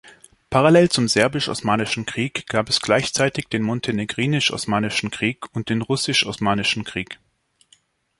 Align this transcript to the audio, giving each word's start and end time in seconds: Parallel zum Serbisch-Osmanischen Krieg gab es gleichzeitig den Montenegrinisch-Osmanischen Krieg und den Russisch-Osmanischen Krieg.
Parallel 0.49 0.89
zum 0.89 1.07
Serbisch-Osmanischen 1.07 2.07
Krieg 2.07 2.47
gab 2.47 2.69
es 2.69 2.79
gleichzeitig 2.81 3.49
den 3.49 3.61
Montenegrinisch-Osmanischen 3.61 5.11
Krieg 5.11 5.45
und 5.53 5.69
den 5.69 5.83
Russisch-Osmanischen 5.83 6.83
Krieg. 6.85 7.19